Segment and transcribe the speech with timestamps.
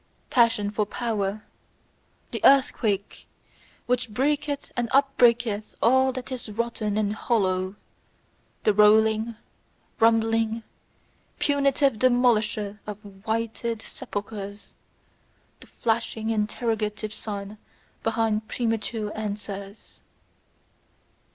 [0.31, 1.43] Passion for power:
[2.31, 3.27] the earthquake
[3.85, 7.75] which breaketh and upbreaketh all that is rotten and hollow;
[8.63, 9.35] the rolling,
[9.99, 10.63] rumbling,
[11.37, 14.73] punitive demolisher of whited sepulchres;
[15.59, 17.59] the flashing interrogative sign
[18.01, 20.01] beside premature answers.